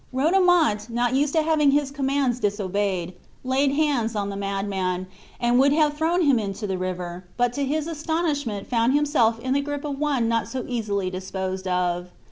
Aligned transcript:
Rodomont, 0.11 0.89
not 0.89 1.13
used 1.13 1.31
to 1.35 1.43
have 1.43 1.59
his 1.61 1.91
commands 1.91 2.39
disobeyed, 2.39 3.13
laid 3.43 3.73
hands 3.73 4.15
on 4.15 4.31
the 4.31 4.35
madman, 4.35 5.05
and 5.39 5.59
would 5.59 5.71
have 5.73 5.93
thrown 5.95 6.23
him 6.23 6.39
into 6.39 6.65
the 6.65 6.79
river, 6.79 7.25
but 7.37 7.53
to 7.53 7.63
his 7.63 7.85
astonishment 7.85 8.67
found 8.67 8.93
himself 8.95 9.39
in 9.39 9.53
the 9.53 9.61
gripe 9.61 9.85
of 9.85 9.99
one 9.99 10.27
not 10.27 10.47
so 10.47 10.65
easily 10.67 11.11
disposed 11.11 11.67
of. 11.67 12.09